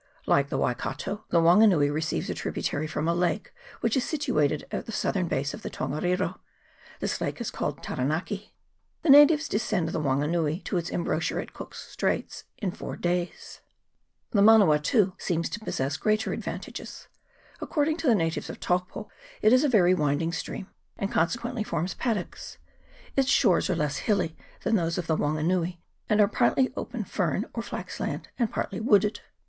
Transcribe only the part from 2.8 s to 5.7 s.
from a lake which is situated at the southern base of